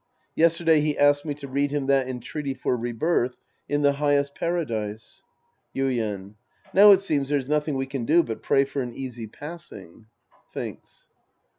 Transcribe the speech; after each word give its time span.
Yesterday 0.33 0.79
he 0.79 0.97
asked 0.97 1.25
me 1.25 1.35
to 1.35 1.47
read 1.47 1.69
him 1.69 1.85
that 1.85 2.07
entreaty 2.07 2.55
for 2.55 2.75
rebirth 2.75 3.37
in 3.69 3.83
the 3.83 3.93
highest 4.01 4.33
Paradise. 4.33 5.21
Yuien. 5.75 6.33
Now 6.73 6.89
it 6.89 7.01
seems 7.01 7.29
there's 7.29 7.47
nothing 7.47 7.75
we 7.77 7.85
can 7.85 8.05
do 8.05 8.23
but 8.23 8.41
pray 8.41 8.65
for 8.65 8.81
an 8.81 8.95
easy 8.95 9.27
passing. 9.27 10.07
(Thinks.) 10.55 11.07